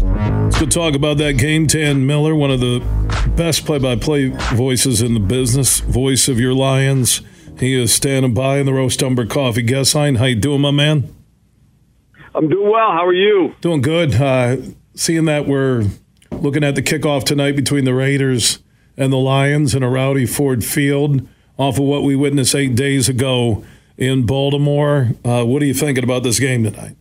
[0.00, 1.66] Let's go talk about that game.
[1.66, 2.80] Dan Miller, one of the
[3.36, 7.20] best play-by-play voices in the business, voice of your Lions.
[7.58, 10.16] He is standing by in the Roast Umber Coffee guest line.
[10.16, 11.14] How you doing, my man?
[12.34, 12.90] I'm doing well.
[12.92, 13.54] How are you?
[13.60, 14.14] Doing good.
[14.14, 14.56] Uh,
[14.94, 15.84] seeing that we're
[16.30, 18.60] looking at the kickoff tonight between the Raiders
[18.96, 21.28] and the Lions in a rowdy Ford Field
[21.58, 23.64] off of what we witnessed eight days ago
[23.98, 25.10] in Baltimore.
[25.24, 26.96] Uh, what are you thinking about this game tonight?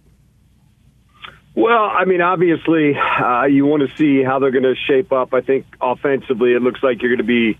[1.53, 5.33] Well, I mean, obviously, uh, you want to see how they're going to shape up.
[5.33, 7.59] I think offensively, it looks like you're going to be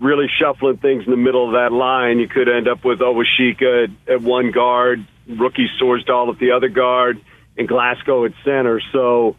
[0.00, 2.18] really shuffling things in the middle of that line.
[2.18, 6.68] You could end up with Awosika at, at one guard, rookie Sorsdal at the other
[6.68, 7.20] guard,
[7.56, 8.80] and Glasgow at center.
[8.92, 9.36] So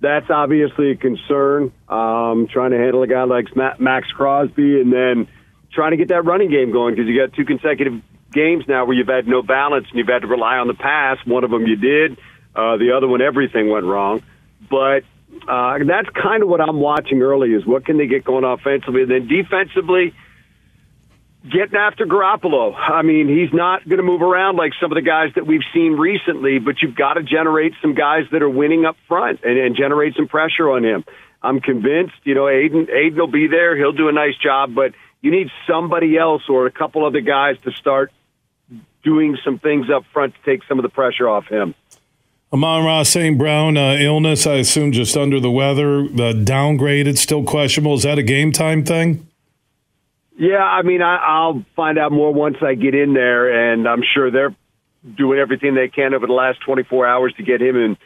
[0.00, 1.72] that's obviously a concern.
[1.88, 5.28] Um, trying to handle a guy like Maxx Crosby, and then
[5.72, 8.00] trying to get that running game going because you got two consecutive
[8.32, 11.18] games now where you've had no balance and you've had to rely on the pass.
[11.24, 12.16] One of them you did.
[12.54, 14.22] Uh, the other one, everything went wrong.
[14.68, 15.04] But
[15.48, 19.02] uh, that's kind of what I'm watching early is what can they get going offensively.
[19.02, 20.14] And then defensively,
[21.48, 22.74] getting after Garoppolo.
[22.76, 25.64] I mean, he's not going to move around like some of the guys that we've
[25.72, 29.58] seen recently, but you've got to generate some guys that are winning up front and,
[29.58, 31.04] and generate some pressure on him.
[31.42, 33.74] I'm convinced, you know, Aiden, Aidan will be there.
[33.76, 34.92] He'll do a nice job, but
[35.22, 38.12] you need somebody else or a couple other guys to start
[39.02, 41.74] doing some things up front to take some of the pressure off him.
[42.52, 43.38] Amon-Ra St.
[43.38, 47.94] Brown uh, illness, I assume just under the weather, the downgraded, still questionable.
[47.94, 49.28] Is that a game time thing?
[50.36, 54.02] Yeah, I mean, I, will find out more once I get in there, and I'm
[54.14, 54.54] sure they're
[55.16, 57.96] doing everything they can over the last 24 hours to get him in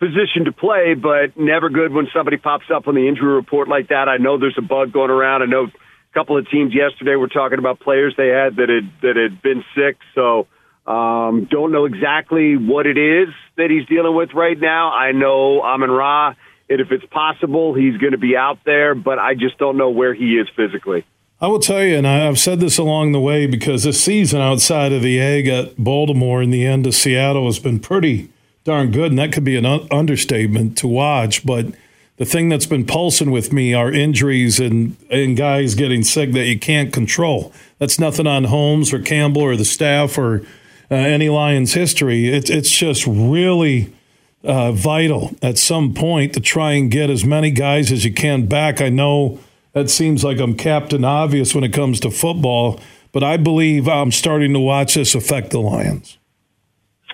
[0.00, 0.94] position to play.
[0.94, 4.08] But never good when somebody pops up on the injury report like that.
[4.08, 5.42] I know there's a bug going around.
[5.42, 8.90] I know a couple of teams yesterday were talking about players they had that had
[9.02, 9.98] that had been sick.
[10.14, 10.48] So
[10.86, 14.92] um, don't know exactly what it is that he's dealing with right now.
[14.92, 16.34] I know Amon Ra,
[16.68, 19.90] and if it's possible, he's going to be out there, but I just don't know
[19.90, 21.04] where he is physically.
[21.40, 24.92] I will tell you, and I've said this along the way, because this season outside
[24.92, 28.30] of the egg at Baltimore and the end of Seattle has been pretty
[28.64, 31.44] darn good, and that could be an understatement to watch.
[31.46, 31.66] But
[32.16, 36.46] the thing that's been pulsing with me are injuries and, and guys getting sick that
[36.46, 37.52] you can't control.
[37.78, 40.42] That's nothing on Holmes or Campbell or the staff or–
[40.92, 42.28] uh, any Lions history.
[42.28, 43.94] It's it's just really
[44.44, 48.44] uh, vital at some point to try and get as many guys as you can
[48.44, 48.82] back.
[48.82, 49.40] I know
[49.72, 52.78] that seems like I'm Captain Obvious when it comes to football,
[53.10, 56.18] but I believe I'm starting to watch this affect the Lions.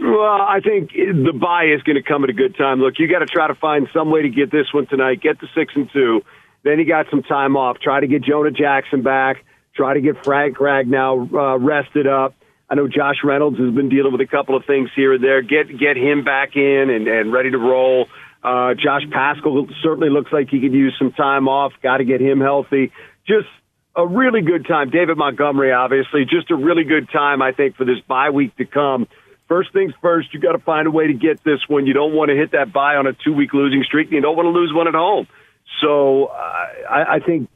[0.01, 2.81] Well, I think the bye is going to come at a good time.
[2.81, 5.21] Look, you got to try to find some way to get this one tonight.
[5.21, 6.25] Get the six and two.
[6.65, 7.79] Then you got some time off.
[7.79, 9.45] Try to get Jonah Jackson back.
[9.75, 12.35] Try to get Frank Ragnow uh, rested up.
[12.71, 15.41] I know Josh Reynolds has been dealing with a couple of things here and there.
[15.41, 18.09] Get get him back in and, and ready to roll.
[18.43, 21.73] Uh, Josh Paschal certainly looks like he could use some time off.
[21.83, 22.93] Got to get him healthy.
[23.27, 23.49] Just
[23.97, 24.91] a really good time.
[24.91, 28.65] David Montgomery, obviously, just a really good time, I think, for this bye week to
[28.65, 29.09] come.
[29.49, 31.87] First things first, you got to find a way to get this one.
[31.87, 34.13] You don't want to hit that bye on a two week losing streak.
[34.13, 35.27] You don't want to lose one at home.
[35.81, 37.49] So uh, I, I think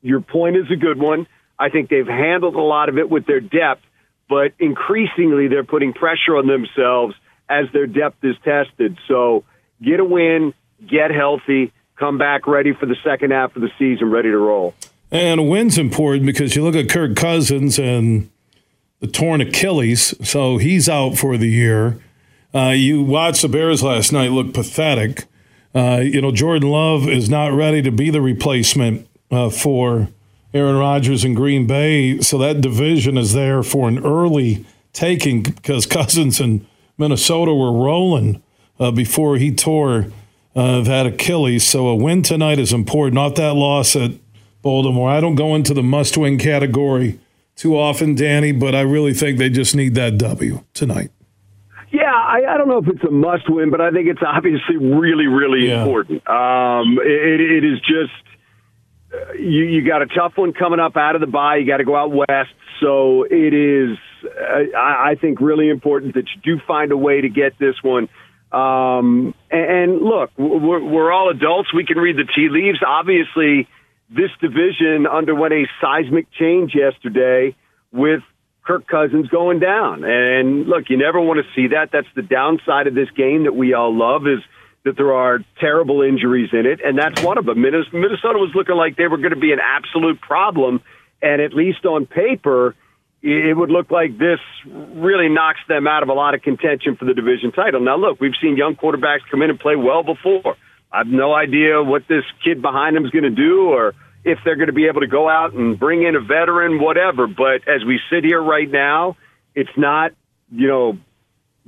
[0.00, 1.26] your point is a good one.
[1.58, 3.82] I think they've handled a lot of it with their depth
[4.28, 7.14] but increasingly they're putting pressure on themselves
[7.48, 8.98] as their depth is tested.
[9.08, 9.44] So
[9.82, 10.52] get a win,
[10.86, 14.74] get healthy, come back ready for the second half of the season, ready to roll.
[15.10, 18.30] And a win's important because you look at Kirk Cousins and
[19.00, 21.98] the torn Achilles, so he's out for the year.
[22.54, 25.24] Uh, you watched the Bears last night look pathetic.
[25.74, 30.08] Uh, you know, Jordan Love is not ready to be the replacement uh, for
[30.56, 32.18] Aaron Rodgers in Green Bay.
[32.20, 38.42] So that division is there for an early taking because Cousins and Minnesota were rolling
[38.80, 40.06] uh, before he tore
[40.54, 41.66] uh, that Achilles.
[41.66, 44.12] So a win tonight is important, not that loss at
[44.62, 45.10] Baltimore.
[45.10, 47.18] I don't go into the must win category
[47.54, 51.10] too often, Danny, but I really think they just need that W tonight.
[51.90, 54.76] Yeah, I, I don't know if it's a must win, but I think it's obviously
[54.76, 55.80] really, really yeah.
[55.82, 56.26] important.
[56.28, 58.12] Um, it, it is just
[59.38, 61.56] you, you got a tough one coming up out of the bye.
[61.56, 62.50] You got to go out west.
[62.80, 67.20] So it is, uh, I, I think, really important that you do find a way
[67.20, 68.08] to get this one.
[68.52, 71.72] Um, and, and look, we're, we're all adults.
[71.74, 72.78] We can read the tea leaves.
[72.86, 73.68] Obviously,
[74.10, 77.56] this division underwent a seismic change yesterday
[77.92, 78.20] with
[78.64, 80.04] Kirk Cousins going down.
[80.04, 81.90] And look, you never want to see that.
[81.92, 84.40] That's the downside of this game that we all love is–
[84.86, 87.60] that there are terrible injuries in it, and that's one of them.
[87.60, 90.80] Minnesota was looking like they were going to be an absolute problem,
[91.20, 92.74] and at least on paper,
[93.22, 97.04] it would look like this really knocks them out of a lot of contention for
[97.04, 97.80] the division title.
[97.80, 100.56] Now, look, we've seen young quarterbacks come in and play well before.
[100.92, 103.94] I have no idea what this kid behind him is going to do or
[104.24, 107.26] if they're going to be able to go out and bring in a veteran, whatever.
[107.26, 109.16] But as we sit here right now,
[109.54, 110.12] it's not,
[110.50, 110.98] you know,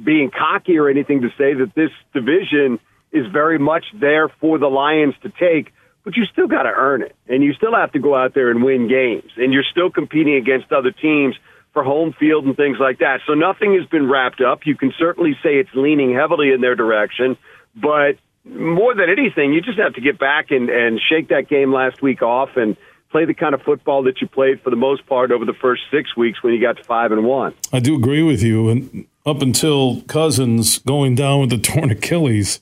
[0.02, 2.78] being cocky or anything to say that this division
[3.12, 5.72] is very much there for the Lions to take,
[6.04, 7.14] but you still got to earn it.
[7.26, 9.30] And you still have to go out there and win games.
[9.36, 11.34] And you're still competing against other teams
[11.72, 13.20] for home field and things like that.
[13.26, 14.60] So nothing has been wrapped up.
[14.64, 17.36] You can certainly say it's leaning heavily in their direction,
[17.74, 21.72] but more than anything, you just have to get back and, and shake that game
[21.72, 22.76] last week off and
[23.10, 25.82] play the kind of football that you played for the most part over the first
[25.90, 27.54] six weeks when you got to five and one.
[27.72, 28.68] I do agree with you.
[28.68, 32.60] And up until Cousins going down with the torn Achilles,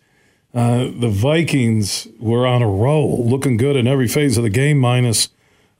[0.56, 4.78] uh, the Vikings were on a roll, looking good in every phase of the game,
[4.78, 5.28] minus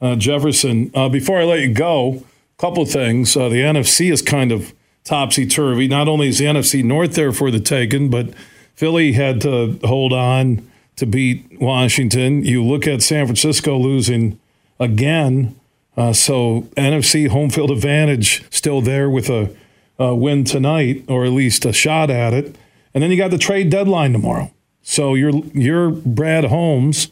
[0.03, 0.91] uh, Jefferson.
[0.95, 2.23] Uh, before I let you go,
[2.59, 3.35] a couple things.
[3.35, 5.89] Uh, the NFC is kind of topsy turvy.
[5.89, 8.35] Not only is the NFC North there for the taking, but
[8.75, 12.45] Philly had to hold on to beat Washington.
[12.45, 14.39] You look at San Francisco losing
[14.79, 15.59] again.
[15.97, 19.57] Uh, so NFC home field advantage still there with a,
[19.99, 22.57] a, win tonight, or at least a shot at it.
[22.93, 24.53] And then you got the trade deadline tomorrow.
[24.89, 27.09] So you're you're Brad Holmes,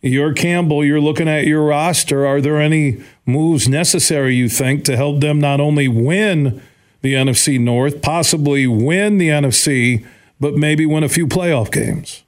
[0.00, 0.82] you're Campbell.
[0.82, 2.26] You're looking at your roster.
[2.26, 6.62] Are there any moves necessary you think to help them not only win
[7.02, 10.02] the NFC North, possibly win the NFC,
[10.40, 12.24] but maybe win a few playoff games?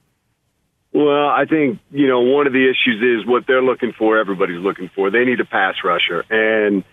[0.92, 4.62] Well, I think, you know, one of the issues is what they're looking for, everybody's
[4.62, 5.10] looking for.
[5.10, 6.22] They need a pass rusher.
[6.28, 6.84] And,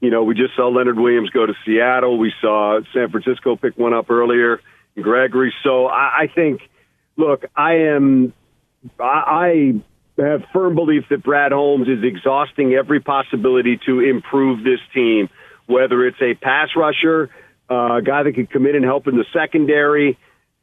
[0.00, 2.18] you know, we just saw Leonard Williams go to Seattle.
[2.18, 4.60] We saw San Francisco pick one up earlier,
[4.94, 5.52] Gregory.
[5.64, 6.60] So I, I think,
[7.18, 8.32] look, I am,
[8.98, 9.82] I,
[10.16, 15.28] have firm belief that Brad Holmes is exhausting every possibility to improve this team,
[15.66, 17.30] whether it's a pass rusher,
[17.70, 20.18] uh, a guy that could come in and help in the secondary,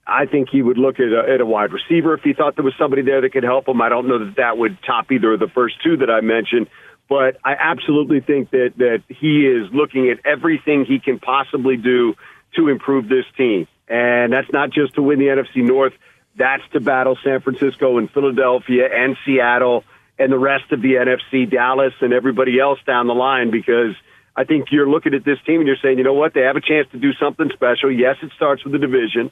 [0.08, 2.66] I think he would look at a, at a wide receiver if he thought there
[2.66, 3.82] was somebody there that could help him.
[3.82, 6.68] I don't know that that would top either of the first two that I mentioned,
[7.10, 12.14] but I absolutely think that that he is looking at everything he can possibly do
[12.56, 15.94] to improve this team, and that's not just to win the NFC North.
[16.38, 19.84] That's to battle San Francisco and Philadelphia and Seattle
[20.18, 23.96] and the rest of the NFC, Dallas and everybody else down the line because.
[24.38, 26.58] I think you're looking at this team and you're saying, you know what, they have
[26.58, 27.90] a chance to do something special.
[27.90, 29.32] Yes, it starts with the division.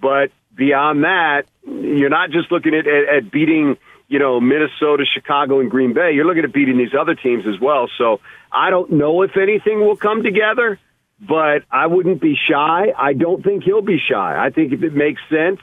[0.00, 3.76] But beyond that, you're not just looking at, at, at beating,
[4.08, 6.12] you know, Minnesota, Chicago, and Green Bay.
[6.14, 7.88] You're looking at beating these other teams as well.
[7.98, 8.20] So
[8.52, 10.78] I don't know if anything will come together,
[11.20, 12.92] but I wouldn't be shy.
[12.96, 14.36] I don't think he'll be shy.
[14.38, 15.60] I think if it makes sense,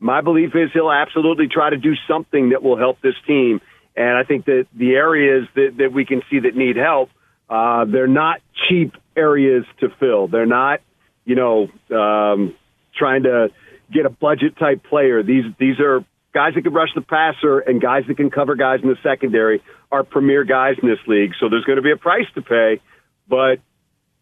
[0.00, 3.60] my belief is he'll absolutely try to do something that will help this team.
[3.96, 7.10] And I think that the areas that, that we can see that need help,
[7.50, 10.28] uh, they're not cheap areas to fill.
[10.28, 10.80] They're not,
[11.24, 12.54] you know, um,
[12.94, 13.50] trying to
[13.92, 15.22] get a budget type player.
[15.22, 18.80] These these are guys that can rush the passer and guys that can cover guys
[18.82, 21.32] in the secondary are premier guys in this league.
[21.40, 22.80] So there's going to be a price to pay,
[23.26, 23.60] but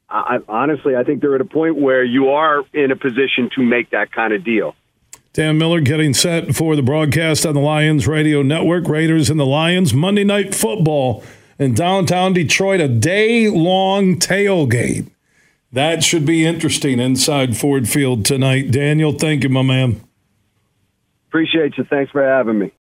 [0.08, 3.62] I, honestly, I think they're at a point where you are in a position to
[3.62, 4.76] make that kind of deal.
[5.36, 8.88] Dan Miller getting set for the broadcast on the Lions Radio Network.
[8.88, 11.22] Raiders and the Lions Monday Night Football
[11.58, 15.10] in downtown Detroit, a day long tailgate.
[15.70, 18.70] That should be interesting inside Ford Field tonight.
[18.70, 20.00] Daniel, thank you, my man.
[21.28, 21.84] Appreciate you.
[21.84, 22.72] Thanks for having me.